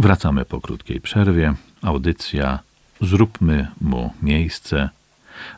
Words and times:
Wracamy 0.00 0.44
po 0.44 0.60
krótkiej 0.60 1.00
przerwie. 1.00 1.54
Audycja 1.82 2.58
Zróbmy 3.00 3.68
mu 3.80 4.12
miejsce. 4.22 4.88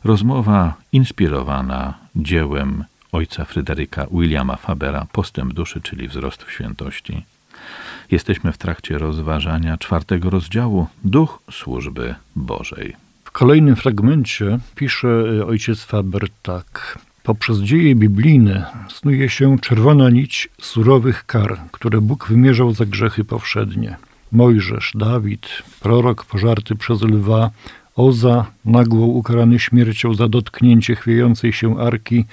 Rozmowa 0.03 0.73
inspirowana 0.91 1.93
dziełem 2.15 2.83
ojca 3.11 3.45
Fryderyka 3.45 4.07
Williama 4.11 4.55
Fabera 4.55 5.07
Postęp 5.11 5.53
duszy, 5.53 5.81
czyli 5.81 6.07
wzrost 6.07 6.43
w 6.43 6.51
świętości. 6.51 7.25
Jesteśmy 8.11 8.51
w 8.51 8.57
trakcie 8.57 8.97
rozważania 8.97 9.77
czwartego 9.77 10.29
rozdziału 10.29 10.87
Duch 11.03 11.39
służby 11.51 12.15
Bożej. 12.35 12.95
W 13.23 13.31
kolejnym 13.31 13.75
fragmencie 13.75 14.59
pisze 14.75 15.07
y, 15.07 15.45
ojciec 15.45 15.83
Faber 15.83 16.27
tak. 16.41 16.99
Poprzez 17.23 17.59
dzieje 17.59 17.95
biblijne 17.95 18.65
snuje 18.89 19.29
się 19.29 19.59
czerwona 19.59 20.09
nić 20.09 20.49
surowych 20.61 21.25
kar, 21.25 21.59
które 21.71 22.01
Bóg 22.01 22.27
wymierzał 22.27 22.73
za 22.73 22.85
grzechy 22.85 23.23
powszednie. 23.23 23.97
Mojżesz, 24.33 24.91
Dawid, 24.95 25.47
prorok 25.79 26.25
pożarty 26.25 26.75
przez 26.75 27.01
lwa, 27.01 27.51
Oza, 27.95 28.45
nagło 28.65 29.05
ukarany 29.07 29.59
śmiercią 29.59 30.13
za 30.13 30.27
dotknięcie 30.27 30.95
chwiejącej 30.95 31.53
się 31.53 31.79
arki, 31.79 32.25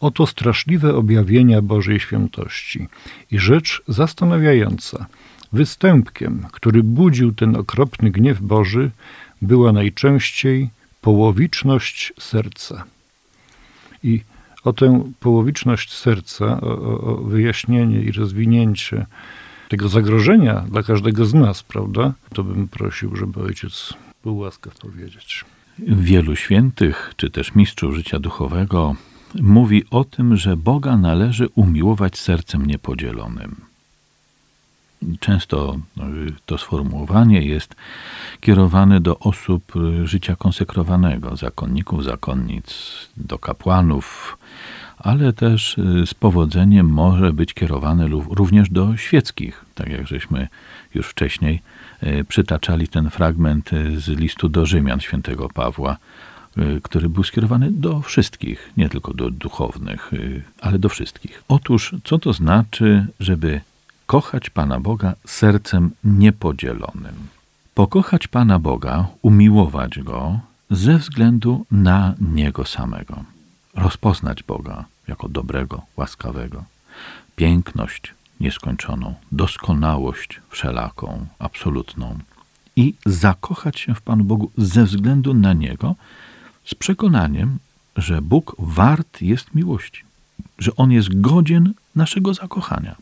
oto 0.00 0.26
straszliwe 0.26 0.94
objawienia 0.94 1.62
Bożej 1.62 2.00
świętości. 2.00 2.88
I 3.30 3.38
rzecz 3.38 3.82
zastanawiająca, 3.88 5.06
występkiem, 5.52 6.46
który 6.52 6.82
budził 6.82 7.32
ten 7.32 7.56
okropny 7.56 8.10
gniew 8.10 8.40
Boży, 8.40 8.90
była 9.42 9.72
najczęściej 9.72 10.70
połowiczność 11.00 12.12
serca. 12.20 12.84
I 14.02 14.20
o 14.64 14.72
tę 14.72 15.12
połowiczność 15.20 15.92
serca, 15.92 16.60
o, 16.60 17.00
o 17.00 17.16
wyjaśnienie 17.16 18.00
i 18.00 18.12
rozwinięcie 18.12 19.06
tego 19.72 19.88
zagrożenia 19.88 20.64
dla 20.70 20.82
każdego 20.82 21.26
z 21.26 21.34
nas, 21.34 21.62
prawda? 21.62 22.12
To 22.34 22.44
bym 22.44 22.68
prosił, 22.68 23.16
żeby 23.16 23.42
ojciec 23.42 23.94
był 24.24 24.38
łaskaw 24.38 24.74
powiedzieć. 24.78 25.44
Wielu 25.78 26.36
świętych, 26.36 27.12
czy 27.16 27.30
też 27.30 27.54
mistrzów 27.54 27.94
życia 27.94 28.18
duchowego, 28.18 28.96
mówi 29.40 29.84
o 29.90 30.04
tym, 30.04 30.36
że 30.36 30.56
Boga 30.56 30.96
należy 30.96 31.48
umiłować 31.54 32.18
sercem 32.18 32.66
niepodzielonym. 32.66 33.56
Często 35.20 35.78
no, 35.96 36.04
to 36.46 36.58
sformułowanie 36.58 37.42
jest 37.42 37.74
kierowane 38.40 39.00
do 39.00 39.18
osób 39.18 39.72
życia 40.04 40.36
konsekrowanego, 40.36 41.36
zakonników, 41.36 42.04
zakonnic, 42.04 42.68
do 43.16 43.38
kapłanów, 43.38 44.38
ale 45.02 45.32
też 45.32 45.78
y, 45.78 46.06
z 46.06 46.14
powodzeniem 46.14 46.86
może 46.86 47.32
być 47.32 47.54
kierowane 47.54 48.08
również 48.08 48.70
do 48.70 48.96
świeckich, 48.96 49.64
tak 49.74 49.88
jak 49.88 50.06
żeśmy 50.06 50.48
już 50.94 51.06
wcześniej 51.06 51.62
y, 52.02 52.24
przytaczali 52.28 52.88
ten 52.88 53.10
fragment 53.10 53.72
y, 53.72 54.00
z 54.00 54.08
listu 54.08 54.48
do 54.48 54.66
Rzymian 54.66 55.00
świętego 55.00 55.48
Pawła, 55.48 55.96
który 56.82 57.08
był 57.08 57.24
skierowany 57.24 57.70
do 57.70 58.00
wszystkich, 58.00 58.70
nie 58.76 58.88
tylko 58.88 59.14
do 59.14 59.30
duchownych, 59.30 60.10
ale 60.60 60.78
do 60.78 60.88
wszystkich. 60.88 61.42
Otóż, 61.48 61.94
co 62.04 62.18
to 62.18 62.32
znaczy, 62.32 63.06
żeby 63.20 63.60
kochać 64.06 64.50
Pana 64.50 64.80
Boga 64.80 65.14
sercem 65.26 65.90
niepodzielonym? 66.04 67.14
Pokochać 67.74 68.28
Pana 68.28 68.58
Boga, 68.58 69.06
umiłować 69.22 69.98
Go 69.98 70.40
ze 70.70 70.98
względu 70.98 71.66
na 71.70 72.14
Niego 72.20 72.64
samego. 72.64 73.24
Rozpoznać 73.74 74.42
Boga, 74.42 74.84
jako 75.08 75.28
dobrego, 75.28 75.82
łaskawego, 75.96 76.64
piękność 77.36 78.14
nieskończoną, 78.40 79.14
doskonałość 79.32 80.40
wszelaką, 80.50 81.26
absolutną. 81.38 82.18
I 82.76 82.94
zakochać 83.06 83.80
się 83.80 83.94
w 83.94 84.02
Panu 84.02 84.24
Bogu 84.24 84.50
ze 84.56 84.84
względu 84.84 85.34
na 85.34 85.52
Niego, 85.52 85.94
z 86.64 86.74
przekonaniem, 86.74 87.58
że 87.96 88.22
Bóg 88.22 88.56
wart 88.58 89.22
jest 89.22 89.54
miłości, 89.54 90.04
że 90.58 90.76
On 90.76 90.92
jest 90.92 91.20
godzien 91.20 91.74
naszego 91.96 92.34
zakochania. 92.34 92.96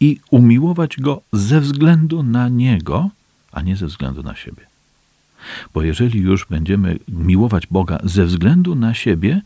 I 0.00 0.20
umiłować 0.30 0.96
Go 0.96 1.22
ze 1.32 1.60
względu 1.60 2.22
na 2.22 2.48
Niego, 2.48 3.10
a 3.52 3.62
nie 3.62 3.76
ze 3.76 3.86
względu 3.86 4.22
na 4.22 4.36
siebie. 4.36 4.62
Bo 5.74 5.82
jeżeli 5.82 6.20
już 6.20 6.46
będziemy 6.46 6.98
miłować 7.08 7.66
Boga 7.66 7.98
ze 8.04 8.24
względu 8.24 8.74
na 8.74 8.94
siebie, 8.94 9.42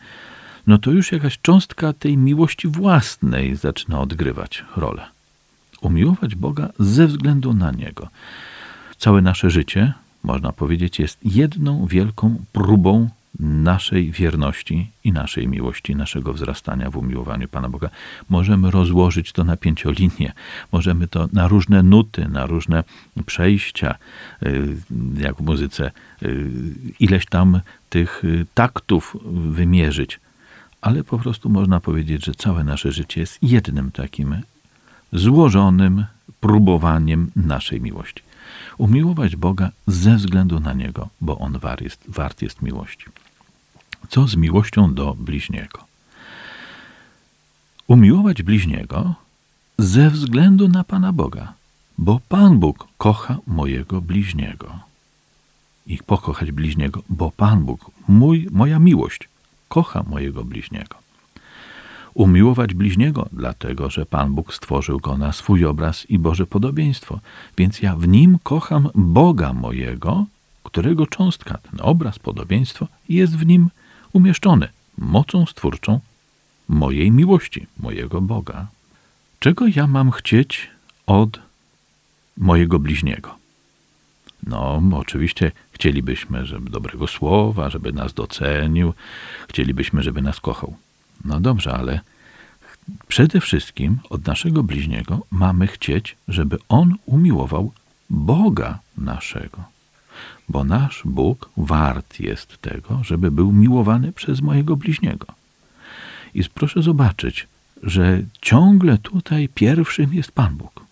no 0.66 0.78
to 0.78 0.90
już 0.90 1.12
jakaś 1.12 1.38
cząstka 1.42 1.92
tej 1.92 2.16
miłości 2.16 2.68
własnej 2.68 3.56
zaczyna 3.56 4.00
odgrywać 4.00 4.64
rolę. 4.76 5.06
Umiłować 5.80 6.34
Boga 6.34 6.68
ze 6.78 7.06
względu 7.06 7.54
na 7.54 7.70
Niego. 7.70 8.08
Całe 8.98 9.22
nasze 9.22 9.50
życie, 9.50 9.92
można 10.24 10.52
powiedzieć, 10.52 10.98
jest 10.98 11.18
jedną 11.24 11.86
wielką 11.86 12.44
próbą 12.52 13.08
naszej 13.40 14.10
wierności 14.10 14.90
i 15.04 15.12
naszej 15.12 15.48
miłości, 15.48 15.96
naszego 15.96 16.32
wzrastania 16.32 16.90
w 16.90 16.96
umiłowaniu 16.96 17.48
Pana 17.48 17.68
Boga. 17.68 17.90
Możemy 18.28 18.70
rozłożyć 18.70 19.32
to 19.32 19.44
na 19.44 19.56
pięciolinię, 19.56 20.32
możemy 20.72 21.08
to 21.08 21.28
na 21.32 21.48
różne 21.48 21.82
nuty, 21.82 22.28
na 22.28 22.46
różne 22.46 22.84
przejścia, 23.26 23.94
y, 24.42 24.76
jak 25.18 25.36
w 25.36 25.40
muzyce, 25.40 25.90
y, 26.22 26.50
ileś 27.00 27.26
tam 27.26 27.60
tych 27.90 28.24
y, 28.24 28.46
taktów 28.54 29.16
wymierzyć 29.32 30.20
ale 30.80 31.04
po 31.04 31.18
prostu 31.18 31.48
można 31.48 31.80
powiedzieć, 31.80 32.24
że 32.24 32.34
całe 32.34 32.64
nasze 32.64 32.92
życie 32.92 33.20
jest 33.20 33.38
jednym 33.42 33.92
takim 33.92 34.42
złożonym 35.12 36.04
próbowaniem 36.40 37.30
naszej 37.36 37.80
miłości. 37.80 38.22
Umiłować 38.78 39.36
Boga 39.36 39.70
ze 39.86 40.16
względu 40.16 40.60
na 40.60 40.72
Niego, 40.72 41.08
bo 41.20 41.38
On 41.38 41.58
wart 41.58 41.80
jest, 41.80 42.04
wart 42.08 42.42
jest 42.42 42.62
miłości. 42.62 43.06
Co 44.08 44.28
z 44.28 44.36
miłością 44.36 44.94
do 44.94 45.14
bliźniego? 45.14 45.84
Umiłować 47.86 48.42
bliźniego 48.42 49.14
ze 49.78 50.10
względu 50.10 50.68
na 50.68 50.84
Pana 50.84 51.12
Boga, 51.12 51.52
bo 51.98 52.20
Pan 52.28 52.58
Bóg 52.58 52.88
kocha 52.98 53.38
mojego 53.46 54.00
bliźniego. 54.00 54.78
I 55.86 55.98
pokochać 55.98 56.52
bliźniego, 56.52 57.02
bo 57.08 57.30
Pan 57.30 57.64
Bóg, 57.64 57.90
mój, 58.08 58.48
moja 58.50 58.78
miłość, 58.78 59.28
kocha 59.70 60.02
mojego 60.02 60.44
bliźniego. 60.44 60.96
Umiłować 62.14 62.74
bliźniego, 62.74 63.28
dlatego 63.32 63.90
że 63.90 64.06
Pan 64.06 64.34
Bóg 64.34 64.54
stworzył 64.54 64.98
go 64.98 65.18
na 65.18 65.32
swój 65.32 65.64
obraz 65.64 66.10
i 66.10 66.18
Boże 66.18 66.46
podobieństwo, 66.46 67.20
więc 67.58 67.82
ja 67.82 67.96
w 67.96 68.08
nim 68.08 68.38
kocham 68.42 68.88
Boga 68.94 69.52
mojego, 69.52 70.26
którego 70.64 71.06
cząstka, 71.06 71.58
ten 71.58 71.80
obraz, 71.82 72.18
podobieństwo 72.18 72.86
jest 73.08 73.36
w 73.36 73.46
nim 73.46 73.70
umieszczony 74.12 74.68
mocą 74.98 75.46
stwórczą 75.46 76.00
mojej 76.68 77.10
miłości, 77.10 77.66
mojego 77.78 78.20
Boga. 78.20 78.66
Czego 79.38 79.64
ja 79.66 79.86
mam 79.86 80.10
chcieć 80.10 80.70
od 81.06 81.40
mojego 82.36 82.78
bliźniego? 82.78 83.39
No, 84.46 84.82
oczywiście 84.92 85.52
chcielibyśmy, 85.72 86.46
żeby 86.46 86.70
dobrego 86.70 87.06
słowa, 87.06 87.70
żeby 87.70 87.92
nas 87.92 88.14
docenił, 88.14 88.94
chcielibyśmy, 89.48 90.02
żeby 90.02 90.22
nas 90.22 90.40
kochał. 90.40 90.76
No 91.24 91.40
dobrze, 91.40 91.72
ale 91.72 92.00
przede 93.08 93.40
wszystkim 93.40 93.98
od 94.10 94.26
naszego 94.26 94.62
bliźniego 94.62 95.26
mamy 95.30 95.66
chcieć, 95.66 96.16
żeby 96.28 96.58
on 96.68 96.94
umiłował 97.06 97.72
Boga 98.10 98.78
naszego. 98.98 99.64
Bo 100.48 100.64
nasz 100.64 101.02
Bóg 101.04 101.50
wart 101.56 102.20
jest 102.20 102.58
tego, 102.62 103.04
żeby 103.04 103.30
był 103.30 103.52
miłowany 103.52 104.12
przez 104.12 104.40
mojego 104.40 104.76
bliźniego. 104.76 105.26
I 106.34 106.44
proszę 106.54 106.82
zobaczyć, 106.82 107.46
że 107.82 108.22
ciągle 108.40 108.98
tutaj 108.98 109.48
pierwszym 109.54 110.14
jest 110.14 110.32
Pan 110.32 110.56
Bóg. 110.56 110.89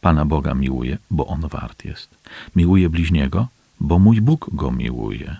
Pana 0.00 0.24
Boga 0.24 0.54
miłuje, 0.54 0.98
bo 1.10 1.26
On 1.26 1.40
wart 1.40 1.84
jest. 1.84 2.08
Miłuje 2.56 2.90
bliźniego, 2.90 3.48
bo 3.80 3.98
mój 3.98 4.20
Bóg 4.20 4.50
go 4.52 4.70
miłuje. 4.70 5.36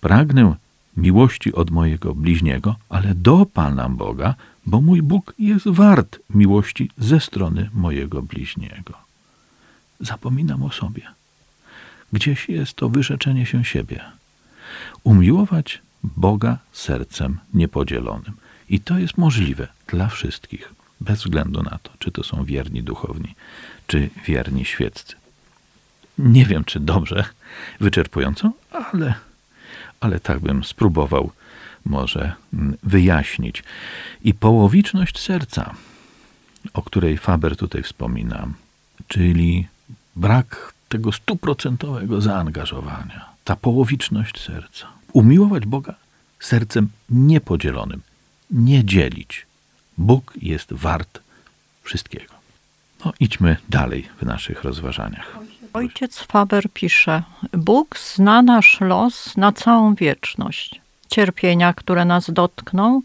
Pragnę 0.00 0.54
miłości 0.96 1.52
od 1.52 1.70
mojego 1.70 2.14
bliźniego, 2.14 2.76
ale 2.88 3.14
do 3.14 3.46
Pana 3.46 3.88
Boga, 3.88 4.34
bo 4.66 4.80
mój 4.80 5.02
Bóg 5.02 5.34
jest 5.38 5.68
wart 5.68 6.18
miłości 6.30 6.90
ze 6.98 7.20
strony 7.20 7.70
mojego 7.74 8.22
bliźniego. 8.22 8.94
Zapominam 10.00 10.62
o 10.62 10.70
sobie. 10.72 11.02
Gdzieś 12.12 12.48
jest 12.48 12.74
to 12.74 12.88
wyrzeczenie 12.88 13.46
się 13.46 13.64
siebie. 13.64 14.00
Umiłować 15.04 15.82
Boga 16.04 16.58
sercem 16.72 17.38
niepodzielonym. 17.54 18.32
I 18.68 18.80
to 18.80 18.98
jest 18.98 19.18
możliwe 19.18 19.68
dla 19.86 20.08
wszystkich, 20.08 20.74
bez 21.00 21.18
względu 21.18 21.62
na 21.62 21.78
to, 21.82 21.90
czy 21.98 22.10
to 22.10 22.22
są 22.22 22.44
wierni 22.44 22.82
duchowni, 22.82 23.34
czy 23.86 24.10
wierni 24.26 24.64
świeccy. 24.64 25.14
Nie 26.18 26.46
wiem, 26.46 26.64
czy 26.64 26.80
dobrze, 26.80 27.24
wyczerpująco, 27.80 28.52
ale, 28.70 29.14
ale 30.00 30.20
tak 30.20 30.38
bym 30.38 30.64
spróbował 30.64 31.30
może 31.84 32.32
mm, 32.54 32.76
wyjaśnić. 32.82 33.62
I 34.24 34.34
połowiczność 34.34 35.18
serca, 35.18 35.74
o 36.74 36.82
której 36.82 37.18
Faber 37.18 37.56
tutaj 37.56 37.82
wspomina, 37.82 38.48
czyli 39.08 39.66
brak 40.16 40.74
tego 40.88 41.12
stuprocentowego 41.12 42.20
zaangażowania, 42.20 43.28
ta 43.44 43.56
połowiczność 43.56 44.40
serca. 44.40 44.86
Umiłować 45.12 45.66
Boga 45.66 45.94
sercem 46.40 46.88
niepodzielonym, 47.10 48.00
nie 48.50 48.84
dzielić. 48.84 49.46
Bóg 49.98 50.32
jest 50.42 50.72
wart 50.72 51.20
wszystkiego. 51.82 52.34
No, 53.04 53.12
idźmy 53.20 53.56
dalej 53.68 54.08
w 54.20 54.22
naszych 54.22 54.64
rozważaniach. 54.64 55.38
Ojciec 55.72 56.18
Faber 56.18 56.64
pisze: 56.74 57.22
Bóg 57.52 57.98
zna 57.98 58.42
nasz 58.42 58.80
los 58.80 59.36
na 59.36 59.52
całą 59.52 59.94
wieczność. 59.94 60.80
Cierpienia, 61.08 61.72
które 61.72 62.04
nas 62.04 62.30
dotkną, 62.30 63.02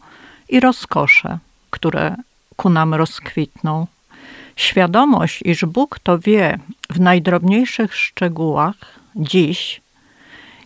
i 0.49 0.59
rozkosze, 0.59 1.37
które 1.69 2.15
ku 2.55 2.69
nam 2.69 2.93
rozkwitną. 2.93 3.87
Świadomość, 4.55 5.41
iż 5.45 5.65
Bóg 5.65 5.99
to 5.99 6.19
wie 6.19 6.59
w 6.89 6.99
najdrobniejszych 6.99 7.95
szczegółach, 7.95 8.75
dziś, 9.15 9.81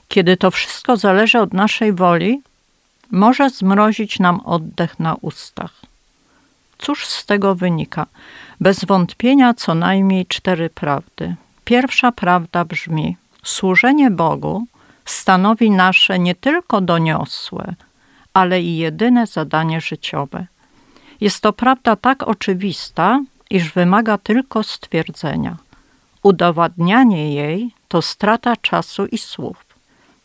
kiedy 0.08 0.38
to 0.38 0.52
wszystko 0.52 0.98
zależy 0.98 1.40
od 1.40 1.54
naszej 1.54 1.94
woli, 1.94 2.42
może 3.12 3.50
zmrozić 3.50 4.20
nam 4.20 4.40
oddech 4.40 5.00
na 5.00 5.16
ustach. 5.16 5.81
Cóż 6.85 7.06
z 7.07 7.25
tego 7.25 7.56
wynika? 7.56 8.06
Bez 8.59 8.85
wątpienia 8.85 9.53
co 9.53 9.75
najmniej 9.75 10.25
cztery 10.25 10.69
prawdy. 10.69 11.35
Pierwsza 11.65 12.12
prawda 12.12 12.65
brzmi: 12.65 13.18
służenie 13.44 14.12
Bogu 14.12 14.65
stanowi 15.06 15.71
nasze 15.71 16.19
nie 16.19 16.35
tylko 16.35 16.81
doniosłe, 16.81 17.75
ale 18.33 18.62
i 18.62 18.77
jedyne 18.77 19.27
zadanie 19.27 19.81
życiowe. 19.81 20.45
Jest 21.21 21.41
to 21.41 21.53
prawda 21.53 21.95
tak 21.95 22.24
oczywista, 22.24 23.19
iż 23.50 23.71
wymaga 23.71 24.18
tylko 24.18 24.63
stwierdzenia. 24.63 25.57
Udowadnianie 26.24 27.33
jej 27.36 27.71
to 27.88 28.01
strata 28.01 28.56
czasu 28.56 29.06
i 29.06 29.18
słów. 29.18 29.65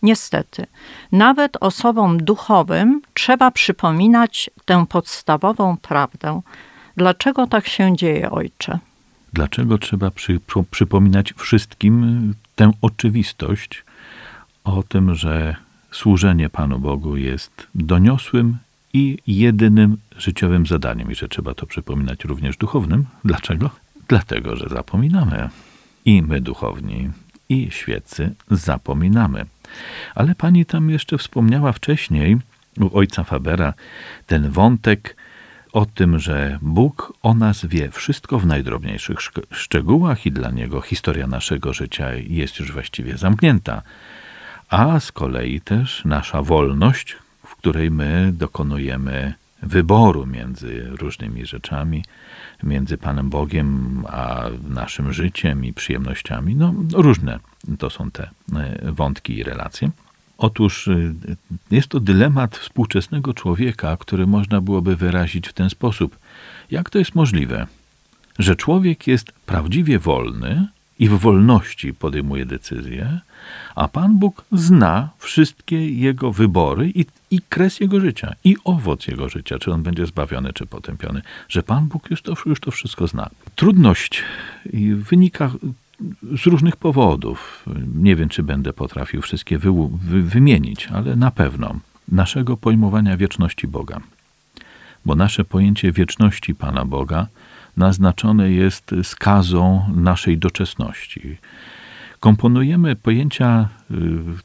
Niestety, 0.03 0.67
nawet 1.13 1.57
osobom 1.61 2.19
duchowym 2.19 3.03
trzeba 3.29 3.51
przypominać 3.51 4.51
tę 4.65 4.87
podstawową 4.89 5.77
prawdę. 5.77 6.41
Dlaczego 6.97 7.47
tak 7.47 7.69
się 7.69 7.97
dzieje, 7.97 8.31
ojcze? 8.31 8.79
Dlaczego 9.33 9.79
trzeba 9.79 10.11
przy, 10.11 10.41
przypominać 10.71 11.35
wszystkim 11.37 12.35
tę 12.57 12.73
oczywistość 12.83 13.85
o 14.65 14.83
tym, 14.83 15.15
że 15.15 15.57
służenie 15.91 16.49
Panu 16.49 16.79
Bogu 16.79 17.17
jest 17.17 17.67
doniosłym 17.75 18.57
i 18.93 19.19
jedynym 19.27 19.97
życiowym 20.17 20.67
zadaniem, 20.67 21.11
i 21.13 21.15
że 21.15 21.29
trzeba 21.29 21.55
to 21.55 21.67
przypominać 21.67 22.25
również 22.25 22.57
duchownym. 22.57 23.05
Dlaczego? 23.25 23.71
Dlatego, 24.09 24.57
że 24.57 24.69
zapominamy. 24.69 25.49
I 26.05 26.23
my 26.23 26.41
duchowni, 26.41 27.11
i 27.49 27.71
świeccy 27.71 28.35
zapominamy. 28.51 29.45
Ale 30.15 30.35
pani 30.35 30.67
tam 30.67 30.91
jeszcze 30.91 31.19
wspomniała 31.19 31.73
wcześniej, 31.73 32.39
u 32.81 32.99
ojca 32.99 33.25
Fabera, 33.25 33.75
ten 34.27 34.51
wątek 34.51 35.17
o 35.73 35.87
tym, 35.87 36.19
że 36.19 36.59
Bóg 36.63 37.13
o 37.23 37.35
nas 37.35 37.67
wie 37.67 37.91
wszystko 37.91 38.39
w 38.39 38.47
najdrobniejszych 38.47 39.19
szczegółach 39.51 40.27
i 40.27 40.33
dla 40.33 40.51
niego 40.51 40.81
historia 40.81 41.27
naszego 41.27 41.73
życia 41.73 42.15
jest 42.15 42.59
już 42.59 42.73
właściwie 42.73 43.17
zamknięta. 43.17 43.83
A 44.69 45.01
z 45.01 45.13
kolei 45.13 45.61
też 45.61 46.05
nasza 46.05 46.43
wolność, 46.43 47.17
w 47.47 47.57
której 47.57 47.91
my 47.91 48.33
dokonujemy 48.33 49.35
wyboru 49.63 50.27
między 50.27 50.87
różnymi 50.91 51.47
rzeczami, 51.47 52.05
między 52.63 52.99
Panem 52.99 53.31
Bogiem 53.31 54.05
a 54.09 54.45
naszym 54.69 55.13
życiem 55.13 55.65
i 55.65 55.73
przyjemnościami. 55.73 56.55
No, 56.55 56.75
różne 56.93 57.39
to 57.79 57.91
są 57.91 58.11
te 58.11 58.31
e, 58.57 58.93
wątki 58.93 59.39
i 59.39 59.43
relacje. 59.43 59.91
Otóż 60.39 60.89
e, 60.89 61.15
jest 61.71 61.89
to 61.89 62.01
dylemat 62.01 62.57
współczesnego 62.57 63.35
człowieka, 63.35 63.97
który 63.97 64.27
można 64.27 64.61
byłoby 64.61 64.97
wyrazić 64.97 65.49
w 65.49 65.53
ten 65.53 65.71
sposób. 65.71 66.19
Jak 66.71 66.91
to 66.91 66.99
jest 66.99 67.15
możliwe, 67.15 67.67
że 68.39 68.57
człowiek 68.57 69.07
jest 69.07 69.33
prawdziwie 69.33 69.99
wolny 69.99 70.69
i 70.99 71.09
w 71.09 71.13
wolności 71.13 71.95
podejmuje 71.95 72.47
decyzje, 72.47 73.21
a 73.75 73.89
Pan 73.89 74.19
Bóg 74.19 74.45
zna 74.53 75.09
wszystkie 75.19 75.91
jego 75.91 76.33
wybory 76.33 76.93
i, 76.95 77.05
i 77.31 77.41
kres 77.49 77.81
jego 77.81 78.01
życia, 78.01 78.35
i 78.45 78.57
owoc 78.65 79.07
jego 79.07 79.29
życia, 79.29 79.59
czy 79.59 79.73
on 79.73 79.83
będzie 79.83 80.07
zbawiony, 80.07 80.53
czy 80.53 80.67
potępiony, 80.67 81.23
że 81.49 81.63
Pan 81.63 81.87
Bóg 81.87 82.11
już 82.11 82.23
to, 82.23 82.35
już 82.47 82.61
to 82.61 82.71
wszystko 82.71 83.07
zna. 83.07 83.31
Trudność 83.57 84.23
wynika 84.97 85.51
z 86.23 86.47
różnych 86.47 86.77
powodów. 86.77 87.65
Nie 87.95 88.17
wiem, 88.17 88.29
czy 88.29 88.43
będę 88.43 88.73
potrafił 88.73 89.23
wszystkie 89.23 89.59
wy, 89.59 89.71
wy, 89.93 90.23
wymienić, 90.23 90.87
ale 90.87 91.17
na 91.17 91.31
pewno 91.31 91.75
naszego 92.09 92.57
pojmowania 92.57 93.17
wieczności 93.17 93.69
Boga. 93.69 94.01
Bo 95.05 95.15
nasze 95.15 95.45
pojęcie 95.45 95.93
wieczności 95.93 96.55
Pana 96.55 96.85
Boga 96.85 97.27
naznaczone 97.77 98.51
jest 98.51 98.95
skazą 99.03 99.85
naszej 99.97 100.39
doczesności. 100.39 101.37
Komponujemy 102.21 102.97
pojęcia 102.97 103.69
y, 103.91 103.95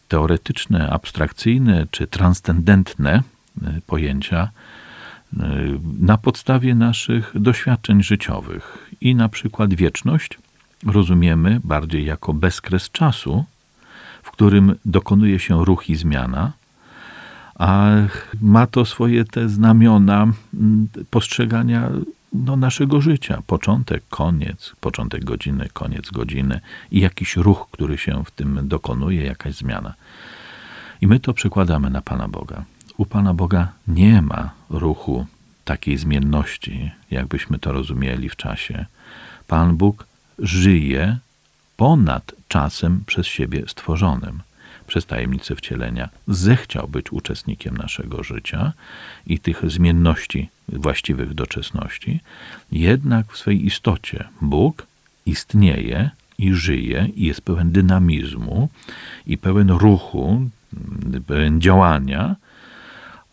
teoretyczne, 0.07 0.89
abstrakcyjne 0.89 1.87
czy 1.91 2.07
transcendentne 2.07 3.23
y, 3.61 3.81
pojęcia 3.87 4.49
y, 5.33 5.39
na 5.99 6.17
podstawie 6.17 6.75
naszych 6.75 7.31
doświadczeń 7.35 8.03
życiowych. 8.03 8.89
I 9.01 9.15
na 9.15 9.29
przykład 9.29 9.73
wieczność 9.73 10.37
rozumiemy 10.85 11.59
bardziej 11.63 12.05
jako 12.05 12.33
bezkres 12.33 12.91
czasu, 12.91 13.45
w 14.23 14.31
którym 14.31 14.75
dokonuje 14.85 15.39
się 15.39 15.65
ruch 15.65 15.89
i 15.89 15.95
zmiana, 15.95 16.51
a 17.55 17.91
ma 18.41 18.67
to 18.67 18.85
swoje 18.85 19.25
te 19.25 19.49
znamiona 19.49 20.27
postrzegania 21.09 21.89
no, 22.33 22.55
naszego 22.55 23.01
życia. 23.01 23.41
Początek, 23.47 24.03
koniec, 24.09 24.75
początek 24.79 25.23
godziny, 25.23 25.69
koniec 25.73 26.11
godziny 26.11 26.59
i 26.91 26.99
jakiś 26.99 27.37
ruch, 27.37 27.67
który 27.71 27.97
się 27.97 28.23
w 28.25 28.31
tym 28.31 28.67
dokonuje, 28.67 29.23
jakaś 29.23 29.55
zmiana. 29.55 29.93
I 31.01 31.07
my 31.07 31.19
to 31.19 31.33
przekładamy 31.33 31.89
na 31.89 32.01
Pana 32.01 32.27
Boga. 32.27 32.63
U 32.97 33.05
Pana 33.05 33.33
Boga 33.33 33.71
nie 33.87 34.21
ma 34.21 34.49
ruchu 34.69 35.25
takiej 35.65 35.97
zmienności, 35.97 36.91
jakbyśmy 37.11 37.59
to 37.59 37.71
rozumieli 37.71 38.29
w 38.29 38.35
czasie. 38.35 38.85
Pan 39.47 39.75
Bóg 39.75 40.07
żyje 40.39 41.17
ponad 41.77 42.31
czasem 42.47 43.03
przez 43.05 43.27
siebie 43.27 43.63
stworzonym 43.67 44.41
przez 44.87 45.05
tajemnicę 45.05 45.55
wcielenia 45.55 46.09
zechciał 46.27 46.87
być 46.87 47.11
uczestnikiem 47.11 47.77
naszego 47.77 48.23
życia 48.23 48.73
i 49.27 49.39
tych 49.39 49.71
zmienności 49.71 50.49
właściwych 50.69 51.33
doczesności, 51.33 52.19
jednak 52.71 53.31
w 53.31 53.37
swej 53.37 53.65
istocie 53.65 54.27
Bóg 54.41 54.87
istnieje 55.25 56.09
i 56.37 56.53
żyje 56.53 57.09
i 57.15 57.25
jest 57.25 57.41
pełen 57.41 57.71
dynamizmu 57.71 58.69
i 59.27 59.37
pełen 59.37 59.69
ruchu, 59.69 60.49
pełen 61.27 61.61
działania, 61.61 62.35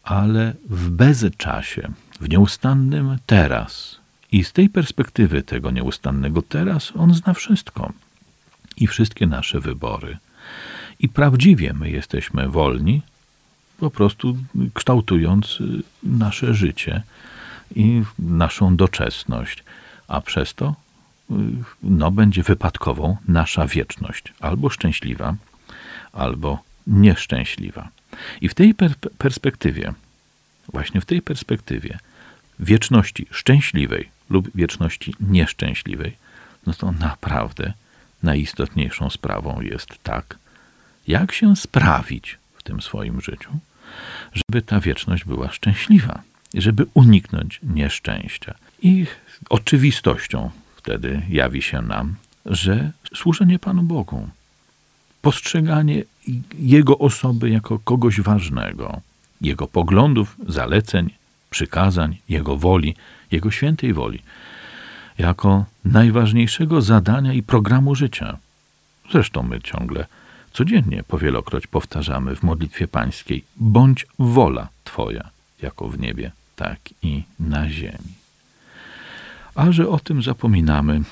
ale 0.04 0.54
w 0.70 0.90
bezczasie, 0.90 1.90
w 2.20 2.28
nieustannym 2.28 3.18
teraz. 3.26 3.99
I 4.32 4.44
z 4.44 4.52
tej 4.52 4.68
perspektywy 4.68 5.42
tego 5.42 5.70
nieustannego 5.70 6.42
teraz 6.42 6.92
on 6.96 7.14
zna 7.14 7.34
wszystko. 7.34 7.92
I 8.76 8.86
wszystkie 8.86 9.26
nasze 9.26 9.60
wybory. 9.60 10.18
I 11.00 11.08
prawdziwie 11.08 11.72
my 11.72 11.90
jesteśmy 11.90 12.48
wolni, 12.48 13.02
po 13.78 13.90
prostu 13.90 14.36
kształtując 14.74 15.60
y, 15.60 15.82
nasze 16.02 16.54
życie 16.54 17.02
i 17.74 18.02
naszą 18.18 18.76
doczesność, 18.76 19.64
a 20.08 20.20
przez 20.20 20.54
to 20.54 20.74
y, 21.30 21.34
no, 21.82 22.10
będzie 22.10 22.42
wypadkową 22.42 23.16
nasza 23.28 23.66
wieczność, 23.66 24.32
albo 24.40 24.70
szczęśliwa, 24.70 25.34
albo 26.12 26.62
nieszczęśliwa. 26.86 27.88
I 28.40 28.48
w 28.48 28.54
tej 28.54 28.74
per 28.74 28.94
perspektywie, 29.18 29.94
właśnie 30.72 31.00
w 31.00 31.06
tej 31.06 31.22
perspektywie 31.22 31.98
wieczności 32.60 33.26
szczęśliwej 33.30 34.08
lub 34.30 34.56
wieczności 34.56 35.14
nieszczęśliwej, 35.20 36.16
no 36.66 36.72
to 36.74 36.92
naprawdę 36.92 37.72
najistotniejszą 38.22 39.10
sprawą 39.10 39.60
jest 39.60 39.88
tak, 40.02 40.38
jak 41.08 41.32
się 41.32 41.56
sprawić 41.56 42.38
w 42.56 42.62
tym 42.62 42.82
swoim 42.82 43.20
życiu, 43.20 43.50
żeby 44.32 44.62
ta 44.62 44.80
wieczność 44.80 45.24
była 45.24 45.52
szczęśliwa, 45.52 46.22
żeby 46.54 46.86
uniknąć 46.94 47.60
nieszczęścia. 47.62 48.54
I 48.82 49.06
oczywistością 49.48 50.50
wtedy 50.76 51.22
jawi 51.28 51.62
się 51.62 51.82
nam, 51.82 52.14
że 52.46 52.90
służenie 53.14 53.58
Panu 53.58 53.82
Bogu, 53.82 54.28
postrzeganie 55.22 56.02
Jego 56.58 56.98
osoby 56.98 57.50
jako 57.50 57.78
kogoś 57.78 58.20
ważnego, 58.20 59.00
Jego 59.40 59.66
poglądów, 59.66 60.36
zaleceń, 60.48 61.10
przykazań, 61.50 62.16
Jego 62.28 62.56
woli, 62.56 62.94
Jego 63.30 63.50
świętej 63.50 63.92
woli, 63.92 64.22
jako 65.18 65.64
najważniejszego 65.84 66.82
zadania 66.82 67.32
i 67.32 67.42
programu 67.42 67.94
życia. 67.94 68.38
Zresztą 69.12 69.42
my 69.42 69.60
ciągle, 69.60 70.06
codziennie, 70.52 71.02
powielokroć 71.02 71.66
powtarzamy 71.66 72.36
w 72.36 72.42
modlitwie 72.42 72.88
pańskiej: 72.88 73.44
bądź 73.56 74.06
wola 74.18 74.68
Twoja, 74.84 75.30
jako 75.62 75.88
w 75.88 75.98
niebie, 75.98 76.32
tak 76.56 76.78
i 77.02 77.22
na 77.40 77.70
ziemi. 77.70 78.14
A 79.54 79.72
że 79.72 79.88
o 79.88 79.98
tym 79.98 80.22
zapominamy, 80.22 81.02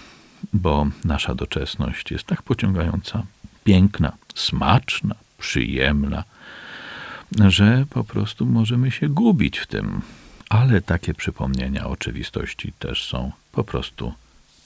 bo 0.53 0.87
nasza 1.05 1.35
doczesność 1.35 2.11
jest 2.11 2.25
tak 2.25 2.43
pociągająca, 2.43 3.23
piękna, 3.65 4.13
smaczna, 4.35 5.15
przyjemna, 5.39 6.25
że 7.49 7.87
po 7.91 8.05
prostu 8.05 8.47
możemy 8.47 8.91
się 8.91 9.09
gubić 9.09 9.59
w 9.59 9.67
tym. 9.67 10.01
Ale 10.49 10.81
takie 10.81 11.15
przypomnienia 11.15 11.87
oczywistości 11.87 12.73
też 12.79 13.07
są 13.07 13.33
po 13.53 13.65
prostu 13.65 14.13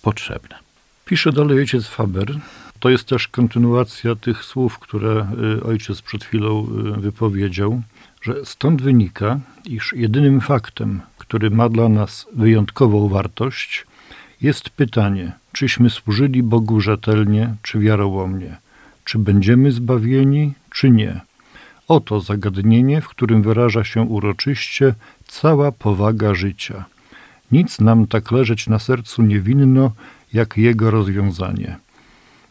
potrzebne. 0.02 0.56
Pisze 1.04 1.32
dalej 1.32 1.58
ojciec 1.58 1.86
Faber. 1.86 2.38
To 2.80 2.90
jest 2.90 3.04
też 3.04 3.28
kontynuacja 3.28 4.14
tych 4.14 4.44
słów, 4.44 4.78
które 4.78 5.26
y, 5.58 5.62
ojciec 5.62 6.02
przed 6.02 6.24
chwilą 6.24 6.66
y, 6.96 7.00
wypowiedział, 7.00 7.82
że 8.22 8.34
stąd 8.44 8.82
wynika, 8.82 9.40
iż 9.64 9.92
jedynym 9.96 10.40
faktem, 10.40 11.00
który 11.18 11.50
ma 11.50 11.68
dla 11.68 11.88
nas 11.88 12.26
wyjątkową 12.34 13.08
wartość, 13.08 13.86
jest 14.40 14.70
pytanie, 14.70 15.32
czyśmy 15.52 15.90
służyli 15.90 16.42
Bogu 16.42 16.80
rzetelnie 16.80 17.54
czy 17.62 17.78
wiarołomnie, 17.78 18.56
czy 19.04 19.18
będziemy 19.18 19.72
zbawieni, 19.72 20.52
czy 20.70 20.90
nie. 20.90 21.20
Oto 21.92 22.20
zagadnienie, 22.20 23.00
w 23.00 23.08
którym 23.08 23.42
wyraża 23.42 23.84
się 23.84 24.02
uroczyście 24.02 24.94
cała 25.26 25.72
powaga 25.72 26.34
życia. 26.34 26.84
Nic 27.50 27.80
nam 27.80 28.06
tak 28.06 28.30
leżeć 28.30 28.66
na 28.66 28.78
sercu 28.78 29.22
nie 29.22 29.40
winno, 29.40 29.92
jak 30.32 30.56
jego 30.56 30.90
rozwiązanie. 30.90 31.76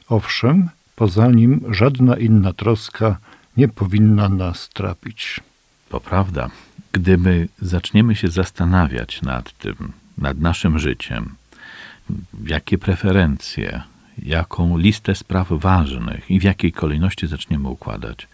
Owszem, 0.09 0.69
poza 0.95 1.27
nim 1.27 1.61
żadna 1.69 2.17
inna 2.17 2.53
troska 2.53 3.17
nie 3.57 3.67
powinna 3.67 4.29
nas 4.29 4.69
trapić. 4.69 5.39
To 5.89 5.99
prawda. 5.99 6.49
Gdyby 6.91 7.47
zaczniemy 7.61 8.15
się 8.15 8.27
zastanawiać 8.27 9.21
nad 9.21 9.57
tym, 9.57 9.91
nad 10.17 10.39
naszym 10.39 10.79
życiem, 10.79 11.35
jakie 12.45 12.77
preferencje, 12.77 13.81
jaką 14.23 14.77
listę 14.77 15.15
spraw 15.15 15.47
ważnych 15.51 16.31
i 16.31 16.39
w 16.39 16.43
jakiej 16.43 16.71
kolejności 16.71 17.27
zaczniemy 17.27 17.69
układać, 17.69 18.27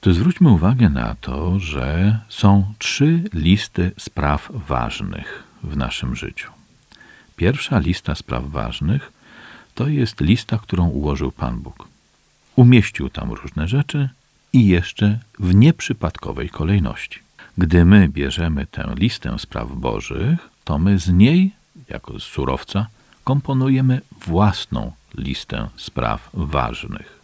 to 0.00 0.14
zwróćmy 0.14 0.50
uwagę 0.50 0.88
na 0.88 1.14
to, 1.20 1.58
że 1.58 2.18
są 2.28 2.74
trzy 2.78 3.22
listy 3.34 3.92
spraw 3.98 4.50
ważnych 4.54 5.42
w 5.62 5.76
naszym 5.76 6.16
życiu. 6.16 6.50
Pierwsza 7.36 7.78
lista 7.78 8.14
spraw 8.14 8.44
ważnych 8.50 9.12
to 9.74 9.88
jest 9.88 10.20
lista, 10.20 10.58
którą 10.58 10.88
ułożył 10.88 11.32
Pan 11.32 11.60
Bóg. 11.60 11.88
Umieścił 12.56 13.08
tam 13.08 13.32
różne 13.32 13.68
rzeczy 13.68 14.08
i 14.52 14.66
jeszcze 14.66 15.18
w 15.38 15.54
nieprzypadkowej 15.54 16.48
kolejności. 16.48 17.20
Gdy 17.58 17.84
my 17.84 18.08
bierzemy 18.08 18.66
tę 18.66 18.94
listę 18.96 19.38
spraw 19.38 19.72
Bożych, 19.72 20.50
to 20.64 20.78
my 20.78 20.98
z 20.98 21.08
niej, 21.08 21.52
jako 21.88 22.20
z 22.20 22.22
surowca, 22.22 22.86
komponujemy 23.24 24.00
własną 24.26 24.92
listę 25.14 25.68
spraw 25.76 26.30
ważnych. 26.34 27.17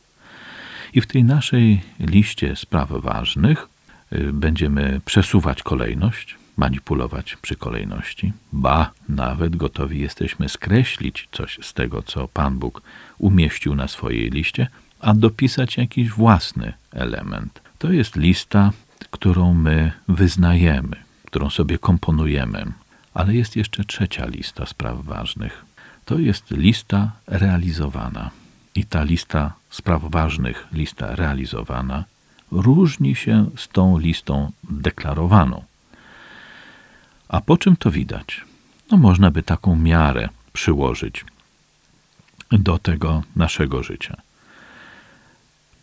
I 0.95 1.01
w 1.01 1.07
tej 1.07 1.25
naszej 1.25 1.83
liście 2.01 2.57
spraw 2.57 2.91
ważnych 2.91 3.69
y, 4.13 4.33
będziemy 4.33 5.01
przesuwać 5.05 5.63
kolejność, 5.63 6.37
manipulować 6.57 7.37
przy 7.37 7.57
kolejności, 7.57 8.33
ba, 8.53 8.91
nawet 9.09 9.57
gotowi 9.57 10.01
jesteśmy 10.01 10.49
skreślić 10.49 11.29
coś 11.33 11.59
z 11.63 11.73
tego, 11.73 12.03
co 12.03 12.29
Pan 12.29 12.59
Bóg 12.59 12.83
umieścił 13.19 13.75
na 13.75 13.89
swojej 13.89 14.31
liście, 14.31 14.67
a 15.01 15.15
dopisać 15.15 15.77
jakiś 15.77 16.11
własny 16.11 16.73
element. 16.93 17.61
To 17.79 17.93
jest 17.93 18.17
lista, 18.17 18.73
którą 19.11 19.55
my 19.55 19.93
wyznajemy, 20.09 20.97
którą 21.25 21.51
sobie 21.51 21.79
komponujemy, 21.79 22.73
ale 23.15 23.35
jest 23.35 23.57
jeszcze 23.57 23.85
trzecia 23.85 24.27
lista 24.27 24.67
spraw 24.67 25.05
ważnych. 25.05 25.65
To 26.05 26.19
jest 26.19 26.51
lista 26.51 27.13
realizowana. 27.27 28.44
I 28.75 28.85
ta 28.85 29.03
lista 29.03 29.53
spraw 29.71 30.03
ważnych, 30.05 30.67
lista 30.73 31.15
realizowana, 31.15 32.05
różni 32.51 33.15
się 33.15 33.51
z 33.57 33.69
tą 33.69 33.99
listą 33.99 34.53
deklarowaną. 34.71 35.65
A 37.29 37.41
po 37.41 37.57
czym 37.57 37.77
to 37.77 37.91
widać? 37.91 38.45
No 38.91 38.97
można 38.97 39.31
by 39.31 39.43
taką 39.43 39.77
miarę 39.77 40.29
przyłożyć 40.53 41.25
do 42.51 42.79
tego 42.79 43.23
naszego 43.37 43.83
życia. 43.83 44.17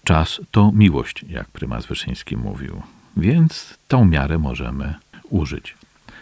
Czas 0.04 0.42
to 0.52 0.72
miłość, 0.72 1.26
jak 1.30 1.48
prymas 1.48 1.86
Wyszyński 1.86 2.38
mówił, 2.38 2.82
więc 3.18 3.78
tą 3.88 4.06
miarę 4.06 4.38
możemy 4.38 4.96
użyć. 5.30 5.76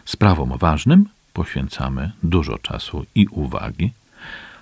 Sprawom 0.06 0.58
ważnym 0.58 1.10
poświęcamy 1.34 2.12
dużo 2.24 2.58
czasu 2.58 3.06
i 3.16 3.28
uwagi, 3.28 3.92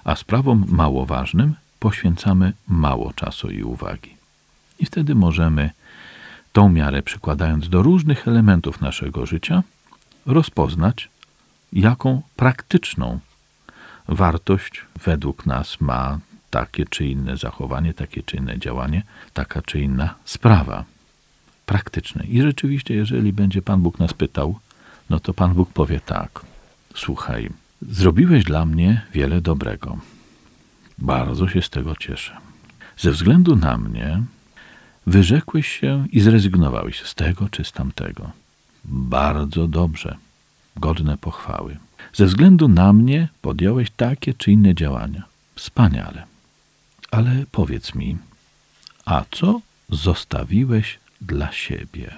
a 0.04 0.16
sprawom 0.16 0.66
mało 0.68 1.06
ważnym 1.06 1.56
poświęcamy 1.79 2.53
mało 2.67 3.13
czasu 3.13 3.50
i 3.50 3.63
uwagi. 3.63 4.17
I 4.79 4.86
wtedy 4.86 5.15
możemy 5.15 5.69
tą 6.53 6.69
miarę 6.69 7.01
przykładając 7.01 7.69
do 7.69 7.84
różnych 7.84 8.27
elementów 8.27 8.81
naszego 8.81 9.25
życia, 9.25 9.63
rozpoznać, 10.25 11.10
jaką 11.74 12.22
praktyczną 12.36 13.19
wartość 14.07 14.81
według 15.03 15.46
nas 15.46 15.81
ma 15.81 16.19
takie 16.50 16.86
czy 16.86 17.05
inne 17.05 17.38
zachowanie, 17.38 17.93
takie 17.93 18.24
czy 18.24 18.38
inne 18.38 18.60
działanie, 18.60 19.03
taka 19.34 19.62
czy 19.62 19.81
inna 19.81 20.15
sprawa 20.25 20.86
praktyczne. 21.65 22.25
I 22.25 22.41
rzeczywiście, 22.41 22.96
jeżeli 22.96 23.34
będzie 23.34 23.62
Pan 23.62 23.81
Bóg 23.81 24.00
nas 24.00 24.13
pytał, 24.13 24.60
no 25.10 25.19
to 25.19 25.34
Pan 25.34 25.53
Bóg 25.53 25.74
powie 25.74 26.00
tak: 26.00 26.41
Słuchaj, 26.96 27.50
zrobiłeś 27.81 28.43
dla 28.43 28.65
mnie 28.65 29.05
wiele 29.13 29.41
dobrego. 29.41 29.98
Bardzo 30.98 31.48
się 31.48 31.62
z 31.62 31.70
tego 31.70 31.96
cieszę. 31.96 32.38
Ze 32.98 33.12
względu 33.12 33.56
na 33.56 33.77
mnie 33.77 34.24
wyrzekłeś 35.08 35.68
się 35.68 36.08
i 36.12 36.20
zrezygnowałeś 36.20 37.01
z 37.04 37.16
tego 37.16 37.50
czy 37.50 37.63
z 37.63 37.72
tamtego. 37.72 38.32
Bardzo 38.86 39.68
dobrze, 39.68 40.18
godne 40.75 41.18
pochwały. 41.18 41.77
Ze 42.13 42.25
względu 42.25 42.68
na 42.68 42.94
mnie 42.94 43.27
podjąłeś 43.42 43.92
takie 43.98 44.34
czy 44.34 44.51
inne 44.51 44.75
działania. 44.75 45.24
Wspaniale. 45.56 46.25
Ale 47.12 47.46
powiedz 47.51 47.96
mi, 47.96 48.18
a 49.06 49.24
co 49.32 49.62
zostawiłeś 49.89 51.00
dla 51.22 51.51
siebie? 51.51 52.13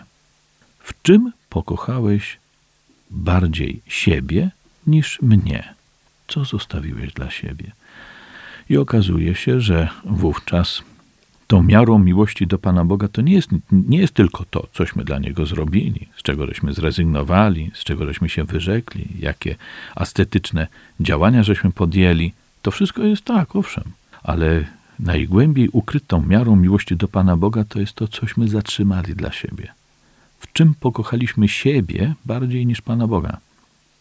W 0.80 1.02
czym 1.02 1.32
pokochałeś 1.50 2.38
bardziej 3.10 3.82
siebie 3.88 4.52
niż 4.88 5.22
mnie? 5.22 5.74
Co 6.28 6.46
zostawiłeś 6.46 7.14
dla 7.14 7.32
siebie? 7.32 7.72
I 8.70 8.78
okazuje 8.78 9.36
się, 9.36 9.62
że 9.62 9.90
wówczas 10.06 10.84
tą 11.48 11.64
miarą 11.64 12.00
miłości 12.00 12.48
do 12.48 12.60
Pana 12.60 12.86
Boga 12.86 13.08
to 13.08 13.22
nie 13.22 13.34
jest, 13.34 13.50
nie 13.72 13.98
jest 13.98 14.14
tylko 14.14 14.46
to, 14.50 14.68
cośmy 14.74 15.04
dla 15.04 15.20
Niego 15.20 15.46
zrobili, 15.46 16.08
z 16.18 16.24
czego 16.24 16.48
żeśmy 16.48 16.74
zrezygnowali, 16.74 17.72
z 17.74 17.84
czego 17.84 18.06
żeśmy 18.06 18.30
się 18.30 18.44
wyrzekli, 18.44 19.08
jakie 19.20 19.56
ascetyczne 19.96 20.68
działania 21.00 21.44
żeśmy 21.44 21.72
podjęli. 21.72 22.34
To 22.62 22.72
wszystko 22.72 23.04
jest 23.04 23.26
tak, 23.26 23.56
owszem, 23.56 23.84
ale 24.24 24.66
najgłębiej 25.00 25.70
ukrytą 25.70 26.26
miarą 26.26 26.56
miłości 26.56 26.96
do 26.96 27.08
Pana 27.08 27.38
Boga 27.38 27.64
to 27.64 27.80
jest 27.80 27.94
to, 27.94 28.08
cośmy 28.08 28.48
zatrzymali 28.48 29.16
dla 29.16 29.32
siebie. 29.32 29.68
W 30.40 30.54
czym 30.54 30.74
pokochaliśmy 30.80 31.48
siebie 31.48 32.14
bardziej 32.26 32.66
niż 32.66 32.82
Pana 32.82 33.08
Boga? 33.08 33.38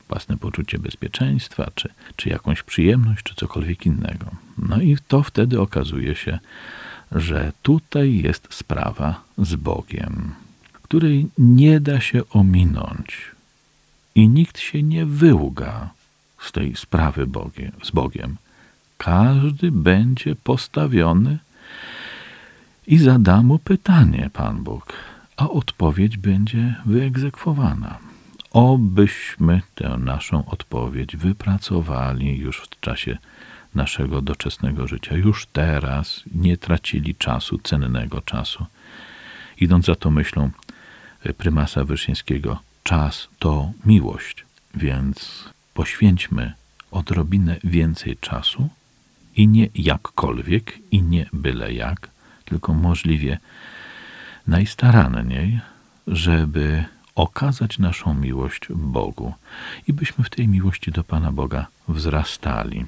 Własne 0.08 0.36
poczucie 0.36 0.78
bezpieczeństwa, 0.78 1.70
czy, 1.74 1.88
czy 2.16 2.28
jakąś 2.28 2.62
przyjemność, 2.62 3.22
czy 3.22 3.34
cokolwiek 3.34 3.86
innego. 3.86 4.26
No 4.58 4.80
i 4.80 4.96
to 5.08 5.22
wtedy 5.22 5.60
okazuje 5.60 6.14
się, 6.14 6.38
że 7.12 7.52
tutaj 7.62 8.16
jest 8.22 8.48
sprawa 8.50 9.20
z 9.38 9.54
Bogiem, 9.54 10.34
której 10.72 11.28
nie 11.38 11.80
da 11.80 12.00
się 12.00 12.22
ominąć 12.30 13.30
i 14.14 14.28
nikt 14.28 14.58
się 14.58 14.82
nie 14.82 15.06
wyłga 15.06 15.90
z 16.40 16.52
tej 16.52 16.76
sprawy 16.76 17.26
Bogie, 17.26 17.72
z 17.82 17.90
Bogiem. 17.90 18.36
Każdy 18.98 19.70
będzie 19.72 20.36
postawiony 20.36 21.38
i 22.86 22.98
zada 22.98 23.42
mu 23.42 23.58
pytanie, 23.58 24.30
Pan 24.32 24.62
Bóg, 24.64 24.92
a 25.36 25.48
odpowiedź 25.48 26.16
będzie 26.16 26.74
wyegzekwowana. 26.86 28.07
Obyśmy 28.58 29.62
tę 29.74 29.88
naszą 29.98 30.44
odpowiedź 30.46 31.16
wypracowali 31.16 32.38
już 32.38 32.60
w 32.60 32.80
czasie 32.80 33.18
naszego 33.74 34.22
doczesnego 34.22 34.88
życia. 34.88 35.16
Już 35.16 35.46
teraz 35.46 36.22
nie 36.34 36.56
tracili 36.56 37.14
czasu, 37.14 37.58
cennego 37.58 38.20
czasu. 38.20 38.66
Idąc 39.60 39.86
za 39.86 39.94
to 39.94 40.10
myślą 40.10 40.50
e, 41.24 41.32
prymasa 41.32 41.84
Wyszyńskiego, 41.84 42.58
czas 42.82 43.28
to 43.38 43.72
miłość, 43.84 44.44
więc 44.74 45.44
poświęćmy 45.74 46.52
odrobinę 46.90 47.56
więcej 47.64 48.16
czasu 48.20 48.68
i 49.36 49.48
nie 49.48 49.68
jakkolwiek, 49.74 50.78
i 50.90 51.02
nie 51.02 51.26
byle 51.32 51.72
jak, 51.72 52.10
tylko 52.44 52.74
możliwie 52.74 53.38
najstaranniej, 54.46 55.60
żeby 56.06 56.84
okazać 57.18 57.78
naszą 57.78 58.14
miłość 58.14 58.68
Bogu 58.70 59.34
i 59.88 59.92
byśmy 59.92 60.24
w 60.24 60.30
tej 60.30 60.48
miłości 60.48 60.90
do 60.90 61.04
Pana 61.04 61.32
Boga 61.32 61.66
wzrastali, 61.88 62.86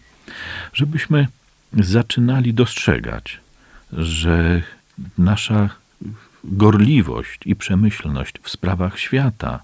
żebyśmy 0.72 1.26
zaczynali 1.72 2.54
dostrzegać, 2.54 3.40
że 3.92 4.62
nasza 5.18 5.68
gorliwość 6.44 7.40
i 7.44 7.56
przemyślność 7.56 8.34
w 8.42 8.50
sprawach 8.50 8.98
świata 8.98 9.62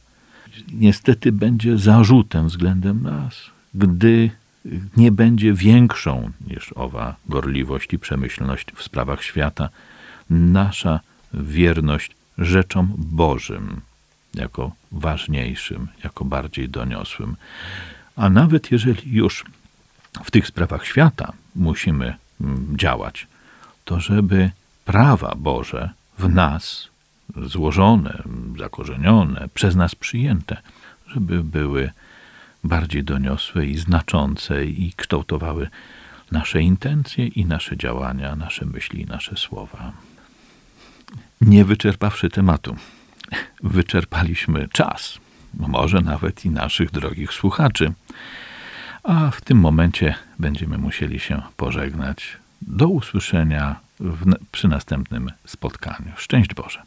niestety 0.73 1.33
będzie 1.33 1.79
zarzutem 1.79 2.49
względem 2.49 3.03
nas, 3.03 3.51
gdy 3.75 4.31
nie 4.97 5.13
będzie 5.13 5.55
większą 5.55 6.31
niż 6.47 6.73
owa 6.73 7.17
gorliwość 7.29 7.93
i 7.93 7.99
przemyślność 7.99 8.67
w 8.75 8.83
sprawach 8.83 9.23
świata, 9.23 9.69
nasza 10.31 11.01
wierność 11.35 12.17
rzeczom 12.39 12.93
Bożym 12.97 13.81
jako 14.37 14.73
ważniejszym, 14.93 15.89
jako 16.05 16.25
bardziej 16.25 16.69
doniosłym. 16.69 17.37
A 18.17 18.29
nawet 18.29 18.73
jeżeli 18.73 19.13
już 19.13 19.45
w 20.25 20.31
tych 20.31 20.47
sprawach 20.47 20.87
świata 20.87 21.33
musimy 21.55 22.15
mm, 22.41 22.79
działać, 22.79 23.27
to 23.85 24.01
żeby 24.01 24.51
prawa 24.85 25.35
Boże 25.37 25.91
w 26.19 26.29
nas 26.29 26.89
złożone, 27.37 28.23
zakorzenione, 28.59 29.49
przez 29.55 29.77
nas 29.77 29.95
przyjęte, 29.95 30.57
żeby 31.07 31.45
były 31.45 31.91
bardziej 32.65 33.05
doniosłe 33.05 33.67
i 33.67 33.79
znaczące 33.79 34.65
i 34.67 34.93
kształtowały 34.97 35.69
nasze 36.31 36.63
intencje 36.63 37.27
i 37.27 37.45
nasze 37.45 37.77
działania, 37.77 38.37
nasze 38.37 38.67
myśli 38.67 39.05
nasze 39.05 39.37
słowa. 39.37 39.93
Nie 41.41 41.65
wyczerpawszy 41.65 42.31
tematu, 42.31 42.77
wyczerpaliśmy 43.63 44.69
czas, 44.69 45.19
może 45.55 46.01
nawet 46.01 46.45
i 46.45 46.51
naszych 46.51 46.91
drogich 46.91 47.33
słuchaczy, 47.33 47.93
a 49.03 49.31
w 49.31 49.41
tym 49.41 49.59
momencie 49.59 50.15
będziemy 50.39 50.79
musieli 50.79 51.21
się 51.21 51.43
pożegnać. 51.57 52.37
Do 52.63 52.89
usłyszenia 52.89 53.77
w, 54.01 54.35
przy 54.53 54.69
następnym 54.69 55.31
spotkaniu. 55.47 56.13
Szczęść 56.17 56.55
Boże. 56.55 56.83